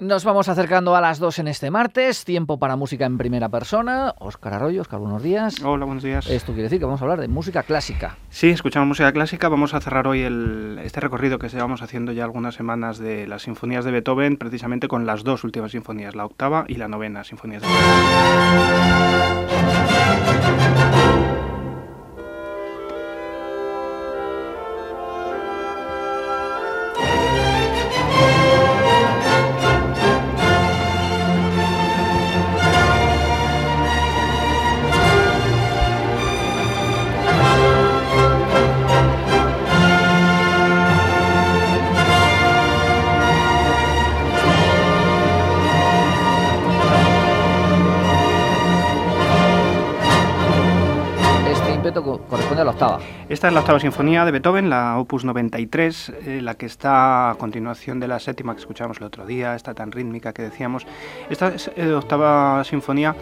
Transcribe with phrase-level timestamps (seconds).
[0.00, 4.12] Nos vamos acercando a las dos en este martes, tiempo para música en primera persona.
[4.18, 5.62] Óscar Arroyo, Óscar, buenos días.
[5.62, 6.28] Hola, buenos días.
[6.28, 8.16] Esto quiere decir que vamos a hablar de música clásica.
[8.28, 9.48] Sí, escuchamos música clásica.
[9.48, 13.42] Vamos a cerrar hoy el, este recorrido que llevamos haciendo ya algunas semanas de las
[13.42, 17.62] sinfonías de Beethoven, precisamente con las dos últimas sinfonías, la octava y la novena sinfonías
[17.62, 19.04] de Beethoven.
[53.34, 57.34] Esta es la octava sinfonía de Beethoven, la opus 93, eh, la que está a
[57.34, 60.86] continuación de la séptima que escuchamos el otro día, esta tan rítmica que decíamos.
[61.28, 63.16] Esta es, eh, octava sinfonía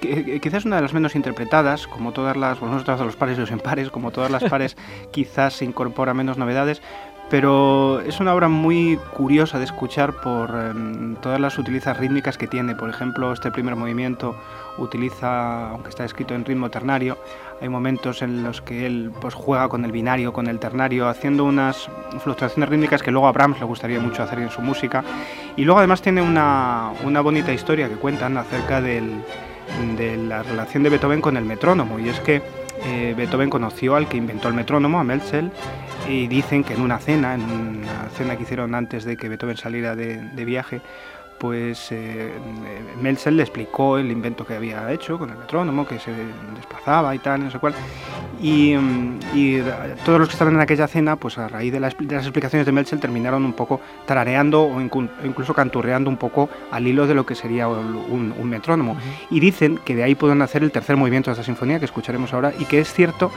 [0.00, 3.40] que, quizás una de las menos interpretadas, como todas las, bueno, nosotros los pares y
[3.40, 4.76] los impares, como todas las pares,
[5.10, 6.80] quizás se incorpora menos novedades,
[7.30, 12.48] pero es una obra muy curiosa de escuchar por em, todas las utilizas rítmicas que
[12.48, 12.74] tiene.
[12.74, 14.34] Por ejemplo, este primer movimiento
[14.78, 17.18] utiliza, aunque está escrito en ritmo ternario,
[17.60, 21.44] hay momentos en los que él pues, juega con el binario, con el ternario, haciendo
[21.44, 25.04] unas fluctuaciones rítmicas que luego a Brahms le gustaría mucho hacer en su música.
[25.56, 29.22] Y luego además tiene una, una bonita historia que cuentan acerca del,
[29.96, 31.98] de la relación de Beethoven con el metrónomo.
[32.00, 32.42] Y es que
[32.84, 35.50] eh, Beethoven conoció al que inventó el metrónomo, a Melzel,
[36.08, 39.56] y dicen que en una cena, en una cena que hicieron antes de que Beethoven
[39.56, 40.80] saliera de, viaje,
[41.38, 42.32] pues eh,
[43.00, 46.12] Melzel le explicó el invento que había hecho con el metrónomo, que se
[46.54, 47.74] desplazaba y tal, no sé cuál.
[48.40, 49.18] Y, mm,
[50.04, 53.00] todos los que estaban en aquella cena, pues a raíz de las, explicaciones de Melzel,
[53.00, 57.68] terminaron un poco tarareando o incluso canturreando un poco al hilo de lo que sería
[57.68, 58.96] un, metrónomo.
[59.30, 62.32] Y dicen que de ahí pueden hacer el tercer movimiento de esta sinfonía, que escucharemos
[62.32, 63.30] ahora, y que es cierto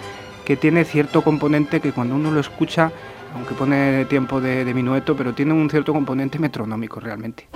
[0.46, 2.92] que tiene cierto componente que cuando uno lo escucha
[3.36, 7.48] aunque pone tiempo de, de minueto, pero tiene un cierto componente metronómico realmente.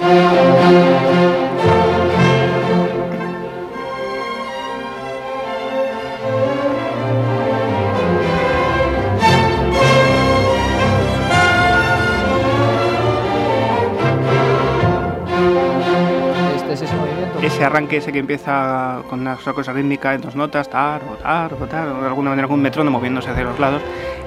[17.67, 22.07] Arranque ese que empieza con una cosa rítmica en dos notas, tar, tar, tar, de
[22.07, 23.81] alguna manera con un metrónomo moviéndose hacia los lados.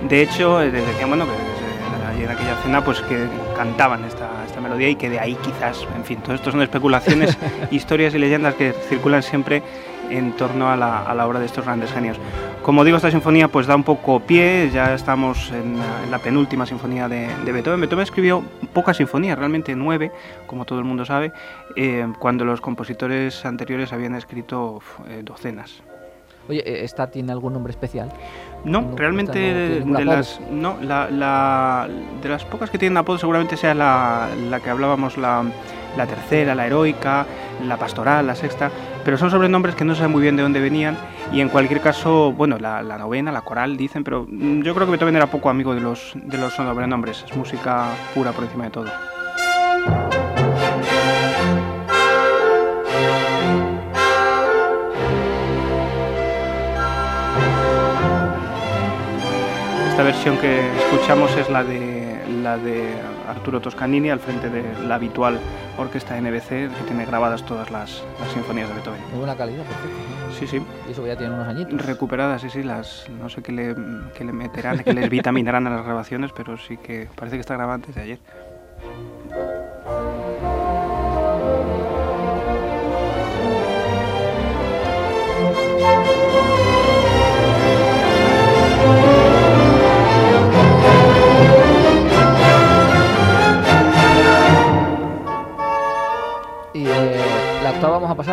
[0.09, 1.61] De hecho, eh, decían, bueno, que
[2.25, 6.05] en aquella cena pues que cantaban esta, esta melodía y que de ahí quizás, en
[6.05, 7.37] fin, todo esto son especulaciones,
[7.71, 9.62] historias y leyendas que circulan siempre
[10.10, 12.19] en torno a la, a la, obra de estos grandes genios.
[12.62, 15.78] Como digo, esta sinfonía pues da un poco pie, ya estamos en,
[16.10, 17.81] la penúltima sinfonía de, de, Beethoven.
[17.81, 20.12] Beethoven escribió pocas sinfonías, realmente nueve,
[20.47, 21.32] como todo el mundo sabe,
[21.76, 25.82] eh, cuando los compositores anteriores habían escrito eh, docenas.
[26.48, 28.10] Oye, ¿e-, ¿esta tiene algún nombre especial?
[28.65, 31.88] No, realmente de, las no, la, la,
[32.22, 35.44] de las pocas que tienen apodo seguramente sea la, la que hablábamos la,
[35.97, 37.27] la tercera, la heroica,
[37.65, 38.71] la pastoral, la sexta,
[39.05, 40.97] pero son sobrenombres que no saben muy bien de dónde venían
[41.33, 44.93] y en cualquier caso, bueno, la, novena, la coral dicen, pero mm, yo creo que
[44.93, 48.71] Beethoven era poco amigo de los, de los sobrenombres, es música pura por encima de
[48.71, 48.87] todo.
[59.91, 62.94] Esta versión que escuchamos es la de, la de
[63.28, 65.39] Arturo Toscanini al frente de la habitual
[65.81, 68.03] orquesta NBC que tiene grabadas todas las,
[68.33, 69.01] sinfonías de Beethoven.
[69.11, 69.97] Muy buena calidad, perfecto.
[70.39, 70.63] Sí, sí.
[70.89, 71.85] Y eso ya tiene unos añitos.
[71.85, 72.63] Recuperadas, sí, sí.
[72.63, 73.75] Las, no sé qué le,
[74.15, 77.55] qué le meterán, qué les vitaminarán a las grabaciones, pero sí que parece que está
[77.55, 78.19] grabada antes de ayer.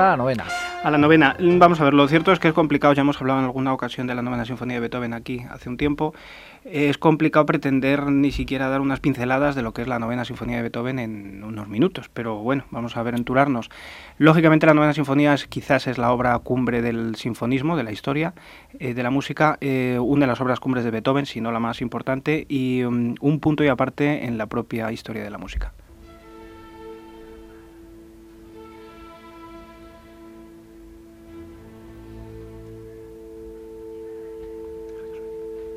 [0.07, 0.45] A la novena.
[0.83, 1.35] A la novena.
[1.39, 4.07] Vamos a ver, lo cierto es que es complicado, ya hemos hablado en alguna ocasión
[4.07, 6.13] de la novena sinfonía de Beethoven aquí hace un tiempo.
[6.63, 10.57] Es complicado pretender ni siquiera dar unas pinceladas de lo que es la novena sinfonía
[10.57, 13.69] de Beethoven en unos minutos, pero bueno, vamos a aventurarnos.
[14.17, 18.33] Lógicamente la novena sinfonía es, quizás es la obra cumbre del sinfonismo, de la historia,
[18.79, 21.59] eh, de la música, eh, una de las obras cumbres de Beethoven, si no la
[21.59, 25.73] más importante, y um, un punto y aparte en la propia historia de la música.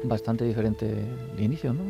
[0.02, 1.04] Bastante diferente
[1.36, 1.82] de inicio, ¿no?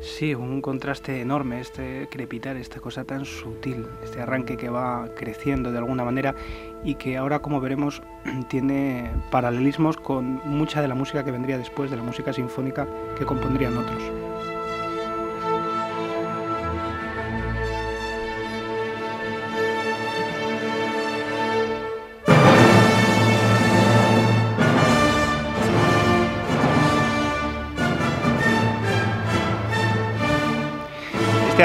[0.00, 5.72] Sí, un contraste enorme, este crepitar, esta cosa tan sutil, este arranque que va creciendo
[5.72, 6.36] de alguna manera
[6.84, 8.02] y que ahora, como veremos,
[8.48, 12.86] tiene paralelismos con mucha de la música que vendría después, de la música sinfónica
[13.16, 14.27] que compondrían otros.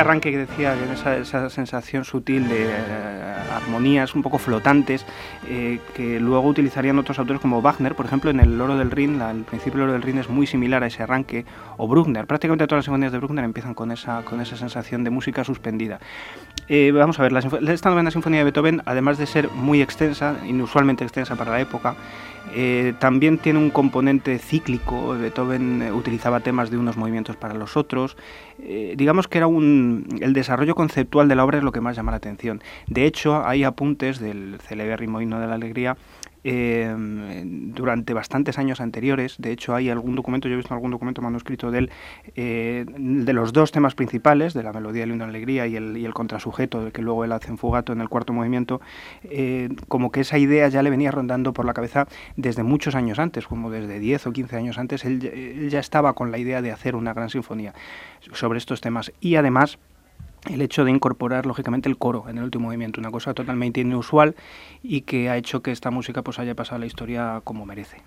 [0.04, 0.76] Arranque que decía,
[1.22, 2.72] esa, sensación sutil de eh,
[3.54, 5.06] armonías un poco flotantes,
[5.48, 9.18] eh, que luego utilizarían otros autores como Wagner, por ejemplo, en el Oro del Rin,
[9.18, 11.46] la, el principio del Oro del Rin es muy similar a ese arranque,
[11.78, 15.10] o Bruckner, prácticamente todas las sinfonías de Bruckner empiezan con esa, con esa sensación de
[15.10, 16.00] música suspendida.
[16.68, 17.34] Eh, vamos a ver,
[17.70, 21.96] esta novena sinfonía de Beethoven, además de ser muy extensa, inusualmente extensa para la época,
[22.52, 25.18] eh, también tiene un componente cíclico.
[25.18, 28.18] Beethoven eh, utilizaba temas de unos movimientos para los otros.
[28.60, 31.96] Eh, digamos que era un, el desarrollo conceptual de la obra es lo que más
[31.96, 32.62] llama la atención.
[32.88, 35.98] De hecho, hay apuntes del celebérrimo himno de la alegría
[36.44, 36.94] eh,
[37.46, 39.36] durante bastantes años anteriores.
[39.38, 41.92] De hecho, hay algún documento, yo he visto algún documento manuscrito de él,
[42.36, 46.06] eh, de los dos temas principales, de la melodía de una alegría y el, y
[46.06, 48.82] el contrasujeto, que luego él hace en fugato en el cuarto movimiento,
[49.24, 53.20] eh, como que esa idea ya le venía rondando por la cabeza desde muchos años
[53.20, 56.72] antes, como desde 10 o 15 años antes, él ya estaba con la idea de
[56.72, 57.74] hacer una gran sinfonía
[58.32, 59.12] sobre estos temas.
[59.22, 59.78] Y además,
[60.50, 64.36] el hecho de incorporar lógicamente el coro en el último movimiento, una cosa totalmente inusual
[64.82, 68.02] y que ha hecho que esta música pues haya pasado la historia como merece.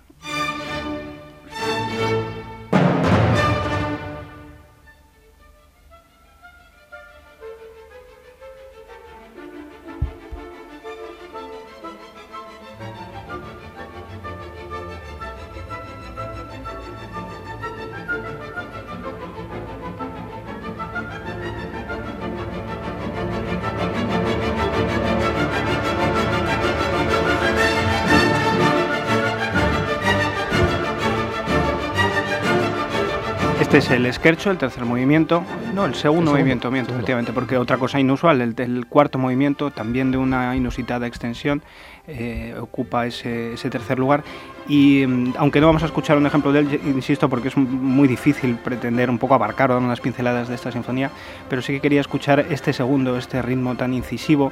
[33.77, 35.43] Este es el scherzo, el tercer movimiento,
[35.75, 36.93] no, el segundo, El segundo, movimiento, miento, segundo.
[36.95, 41.61] efectivamente, porque otra cosa inusual, el, el cuarto movimiento, también de una inusitada extensión,
[42.07, 44.23] eh, ocupa ese, ese tercer lugar.
[44.67, 48.07] Y mm, aunque no vamos a escuchar un ejemplo de él, insisto, porque es muy
[48.07, 51.11] difícil pretender un poco abarcar o dar unas pinceladas de esta sinfonía,
[51.47, 54.51] pero sí que quería escuchar este segundo, este ritmo tan incisivo,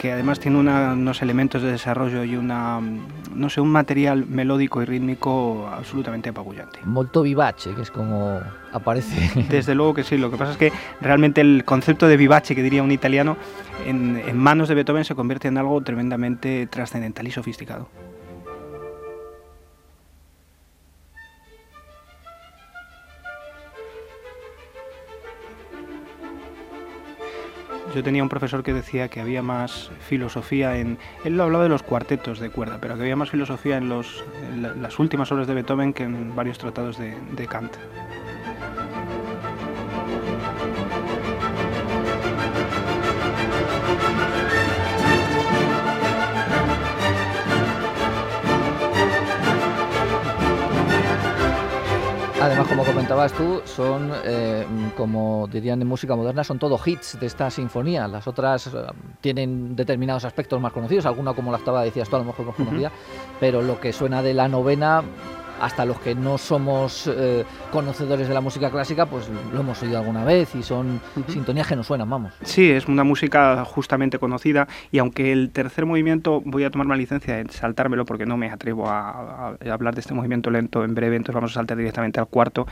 [0.00, 2.80] que además tiene una- unos elementos de desarrollo y una,
[3.34, 6.78] no sé, un material melódico y rítmico absolutamente apabullante.
[6.86, 8.40] Molto vivace, que es como
[8.72, 9.30] aparece.
[9.50, 12.62] Desde luego que sí, lo que pasa es que realmente el concepto de vivace, que
[12.62, 13.36] diría un italiano,
[13.86, 17.88] en, en manos de Beethoven se convierte en algo tremendamente trascendental y sofisticado.
[27.94, 30.98] Yo tenía un profesor que decía que había más filosofía en...
[31.24, 34.24] Él lo hablaba de los cuartetos de cuerda, pero que había más filosofía en, los,
[34.56, 37.76] las últimas obras de Beethoven que en varios tratados de Kant.
[53.10, 54.64] Comentabas tú, son, eh,
[54.96, 58.06] como dirían en música moderna, son todo hits de esta sinfonía.
[58.06, 58.70] Las otras eh,
[59.20, 62.54] tienen determinados aspectos más conocidos, alguna como la octava decías tú, a lo mejor más
[62.54, 62.92] conocida,
[63.40, 65.02] pero lo que suena de la novena,
[65.60, 69.98] hasta los que no somos eh, conocedores de la música clásica, pues lo hemos oído
[69.98, 72.32] alguna vez y son sintonías que nos suenan, vamos.
[72.42, 76.98] Sí, es una música justamente conocida y aunque el tercer movimiento voy a tomarme la
[77.00, 81.16] licencia de saltármelo porque no me atrevo a, hablar de este movimiento lento en breve,
[81.16, 82.66] entonces vamos a saltar directamente al cuarto,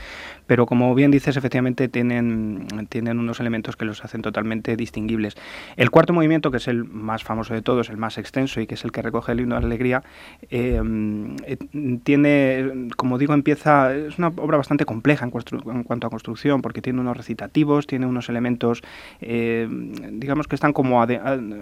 [0.47, 5.37] pero como bien dices, efectivamente tienen, tienen unos elementos que los hacen totalmente distinguibles.
[5.77, 8.75] El cuarto movimiento, que es el más famoso de todos, el más extenso y que
[8.75, 10.03] es el que recoge el himno de la alegría,
[10.51, 10.81] eh,
[11.47, 11.57] eh,
[12.03, 17.01] tiene, como digo, empieza, es una obra bastante compleja en, cuanto a construcción, porque tiene
[17.01, 18.83] unos recitativos, tiene unos elementos,
[19.21, 19.69] eh,
[20.13, 21.07] digamos que están como a-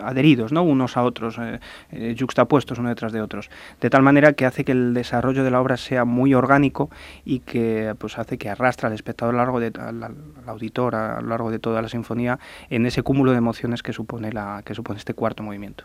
[0.02, 0.62] adheridos, ¿no?
[0.62, 1.60] Unos a otros, eh,
[1.92, 5.50] eh, yuxtapuestos uno detrás de otros, de tal manera que hace que el desarrollo de
[5.50, 6.90] la obra sea muy orgánico
[7.24, 10.14] y que pues hace que arrastra al espectador a lo largo de, al, al
[10.46, 12.38] auditor a lo largo de toda la sinfonía
[12.70, 15.84] en ese cúmulo de emociones que supone la que supone este cuarto movimiento.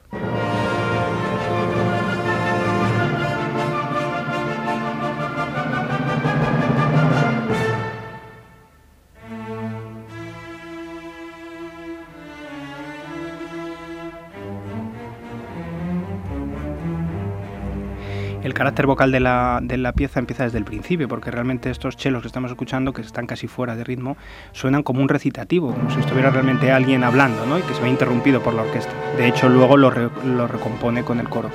[18.51, 21.95] El carácter vocal de la, de la pieza empieza desde el principio, porque realmente estos
[21.95, 24.17] chelos que estamos escuchando, que están casi fuera de ritmo,
[24.51, 27.57] suenan como un recitativo, como si estuviera realmente alguien hablando, ¿no?
[27.57, 28.91] Y que se ve interrumpido por la orquesta.
[29.15, 29.89] De hecho, luego lo,
[30.25, 31.49] lo recompone con el coro.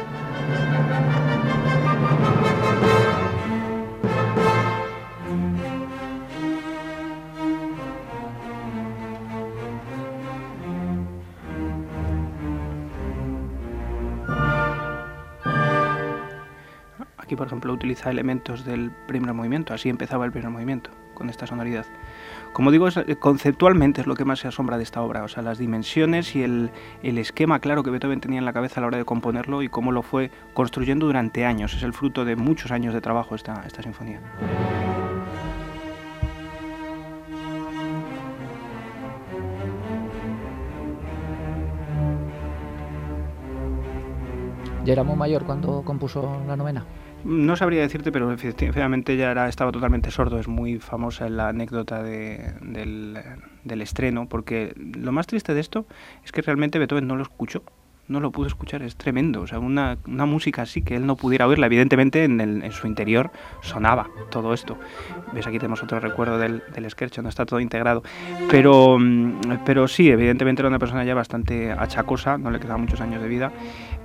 [17.36, 21.86] Por ejemplo, utiliza elementos del primer movimiento, así empezaba el primer movimiento, con esta sonoridad.
[22.52, 25.42] Como digo, eh, conceptualmente es lo que más se asombra de esta obra, o sea,
[25.42, 26.70] las dimensiones y el,
[27.02, 29.92] esquema claro que Beethoven tenía en la cabeza a la hora de componerlo y cómo
[29.92, 31.74] lo fue construyendo durante años.
[31.74, 34.20] Es el fruto de muchos años de trabajo esta, esta sinfonía.
[44.86, 46.84] ¿Ya era muy mayor cuando compuso la novena?
[47.24, 50.38] No sabría decirte, pero efectivamente ya estaba totalmente sordo.
[50.38, 53.18] Es muy famosa la anécdota del,
[53.64, 55.86] del, estreno, porque lo más triste de esto
[56.24, 57.64] es que realmente Beethoven no lo escuchó
[58.08, 59.42] no lo pudo escuchar, es tremendo.
[59.42, 61.66] O sea, una, una música así que él no pudiera oírla.
[61.66, 63.30] Evidentemente en, el, en, su interior
[63.62, 64.78] sonaba todo esto.
[65.32, 68.02] Ves, aquí tenemos otro recuerdo del, del sketch, no está todo integrado.
[68.50, 73.00] Pero, mm, pero sí, evidentemente era una persona ya bastante achacosa, no le quedaban muchos
[73.00, 73.52] años de vida.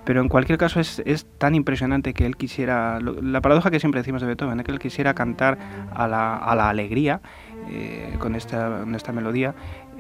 [0.04, 4.02] Pero en cualquier caso es, es tan impresionante que él quisiera, la paradoja que siempre
[4.02, 5.60] decimos de Beethoven, es que él quisiera cantar
[5.94, 7.22] a la, a la alegría
[7.70, 9.54] eh, con, esta, con esta melodía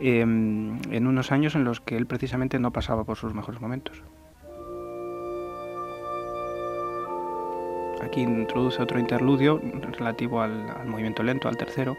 [0.04, 4.02] Em, en unos años en los que él precisamente no pasaba por sus mejores momentos.
[8.04, 9.62] Aquí introduce otro interludio
[9.98, 11.98] relativo al, al movimiento lento, al tercero,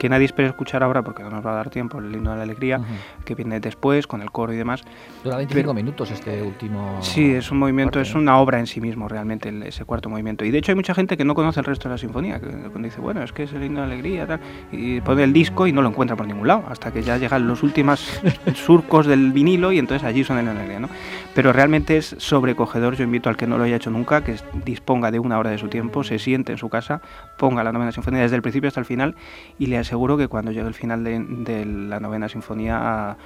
[0.00, 2.38] que nadie espera escuchar ahora porque no nos va a dar tiempo, el himno de
[2.38, 2.80] la alegría,
[3.26, 4.82] que viene después con el coro y demás.
[5.22, 6.98] Dura 25 minutos este último.
[7.02, 10.46] Sí, es un movimiento, es una obra en sí mismo realmente ese cuarto movimiento.
[10.46, 12.48] Y de hecho hay mucha gente que no conoce el resto de la sinfonía, que
[12.78, 14.40] dice, bueno, es que es el himno de la alegría, tal,
[14.72, 17.46] y pone el disco y no lo encuentra por ningún lado, hasta que ya llegan
[17.46, 18.22] los últimos
[18.54, 20.88] surcos del vinilo y entonces allí suena la alegría, ¿no?
[21.34, 25.10] Pero realmente es sobrecogedor, yo invito al que no lo haya hecho nunca, que disponga
[25.10, 27.00] de una hora de su tiempo, se siente en su casa,
[27.36, 29.14] ponga la novena sinfonía desde el principio hasta el final
[29.58, 33.16] y le seguro que cuando llegue el final de, la novena sinfonía,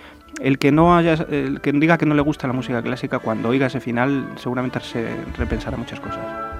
[0.40, 3.48] el que no haya, el que diga que no le gusta la música clásica, cuando
[3.48, 5.08] oiga ese final, seguramente se
[5.38, 6.53] repensará muchas cosas.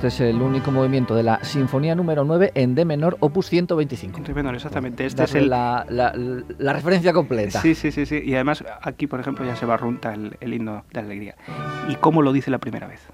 [0.00, 4.16] Este es el único movimiento de la Sinfonía número 9 en D menor, opus 125.
[4.16, 5.04] En D menor, exactamente.
[5.04, 5.84] Este es la,
[6.58, 7.60] referencia completa.
[7.60, 8.18] Sí, sí, sí, sí.
[8.24, 11.36] Y además aquí, por ejemplo, ya se barrunta el, el himno de alegría.
[11.90, 13.10] ¿Y cómo lo dice la primera vez?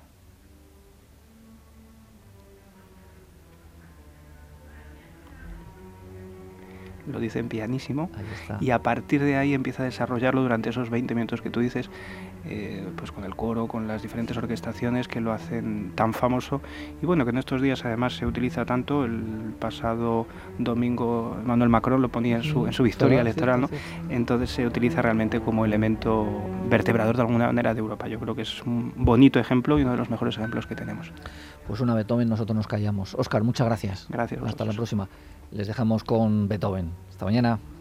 [7.11, 8.11] Lo dice en pianísimo
[8.61, 11.91] y a partir de ahí empieza a desarrollarlo durante esos 20 minutos que tú dices
[12.45, 16.61] eh, pues con el coro, con las diferentes orquestaciones que lo hacen tan famoso
[17.03, 20.27] y bueno, que en estos días además se utiliza tanto, el pasado
[20.59, 23.71] domingo Manuel Macron lo ponía en su, en su victoria electoral, ¿no?
[24.09, 26.27] entonces se utiliza realmente como elemento
[26.69, 28.09] vertebrador de alguna manera de Europa.
[28.09, 31.13] Yo creo que es un bonito ejemplo y uno de los mejores ejemplos que tenemos.
[31.67, 33.15] Pues una Beethoven nosotros nos callamos.
[33.15, 34.07] Oscar, muchas gracias.
[34.09, 34.43] Gracias.
[34.45, 35.09] Hasta la próxima.
[35.51, 36.91] Les dejamos con Beethoven.
[37.09, 37.76] Hasta mañana.